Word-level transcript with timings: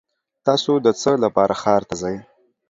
تاسو 0.45 0.71
د 0.85 0.87
څه 1.01 1.11
لپاره 1.23 1.53
ښار 1.61 1.81
ته 1.89 1.95
ځئ؟ 2.01 2.15